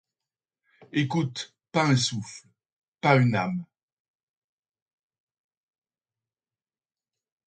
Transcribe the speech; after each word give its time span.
Écoute, 0.93 1.55
pas 1.71 1.83
un 1.83 1.95
souffle, 1.95 2.47
pas 3.01 3.17
une 3.17 3.35
âme. 3.35 3.63